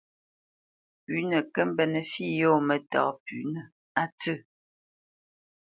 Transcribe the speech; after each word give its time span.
Pʉ̌nə 1.03 1.39
kə́ 1.53 1.63
mbénə̄ 1.69 2.01
fǐ 2.11 2.25
yɔ̂ 2.39 2.55
mətá 2.67 3.01
pʉ́nə 3.25 3.61
a 3.99 4.03
ntsə̂. 4.09 4.37